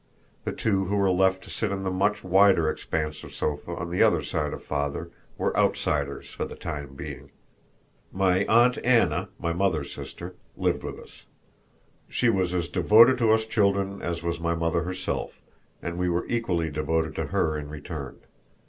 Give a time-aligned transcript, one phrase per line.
[0.45, 3.91] The two who were left to sit on the much wider expanse of sofa on
[3.91, 7.29] the other side of father were outsiders for the time being.
[8.11, 11.27] My aunt Anna, my mother's sister, lived with us.
[12.09, 15.39] She was as devoted to us children as was my mother herself,
[15.83, 18.21] and we were equally devoted to her in return.